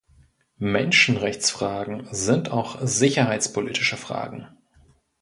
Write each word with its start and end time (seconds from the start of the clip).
Menschenrechtsfragen 0.57 2.07
sind 2.11 2.49
auch 2.49 2.79
sicherheitspolitische 2.81 3.97
Fragen. 3.97 4.47